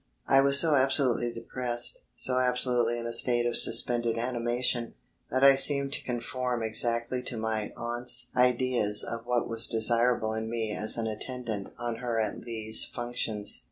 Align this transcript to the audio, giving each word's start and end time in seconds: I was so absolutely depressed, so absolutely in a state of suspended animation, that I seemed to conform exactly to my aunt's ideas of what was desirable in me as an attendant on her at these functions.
I 0.27 0.41
was 0.41 0.59
so 0.59 0.73
absolutely 0.73 1.31
depressed, 1.31 1.99
so 2.15 2.39
absolutely 2.39 2.97
in 2.97 3.05
a 3.05 3.13
state 3.13 3.45
of 3.45 3.55
suspended 3.55 4.17
animation, 4.17 4.95
that 5.29 5.43
I 5.43 5.53
seemed 5.53 5.93
to 5.93 6.03
conform 6.03 6.63
exactly 6.63 7.21
to 7.21 7.37
my 7.37 7.71
aunt's 7.77 8.31
ideas 8.35 9.03
of 9.03 9.27
what 9.27 9.47
was 9.47 9.67
desirable 9.67 10.33
in 10.33 10.49
me 10.49 10.71
as 10.75 10.97
an 10.97 11.05
attendant 11.05 11.69
on 11.77 11.97
her 11.97 12.19
at 12.19 12.41
these 12.41 12.83
functions. 12.83 13.59